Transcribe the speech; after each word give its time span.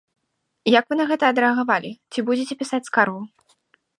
Як 0.79 0.87
вы 0.93 0.97
на 1.01 1.05
гэта 1.11 1.23
адрэагавалі, 1.33 1.91
ці 2.13 2.19
будзеце 2.29 2.53
пісаць 2.61 2.83
скаргу? 2.91 3.21